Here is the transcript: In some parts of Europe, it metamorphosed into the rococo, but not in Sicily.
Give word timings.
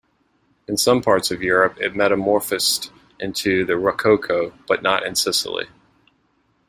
In 0.67 0.77
some 0.77 1.03
parts 1.03 1.29
of 1.29 1.43
Europe, 1.43 1.77
it 1.79 1.95
metamorphosed 1.95 2.91
into 3.19 3.65
the 3.65 3.77
rococo, 3.77 4.51
but 4.67 4.81
not 4.81 5.05
in 5.05 5.13
Sicily. 5.13 5.67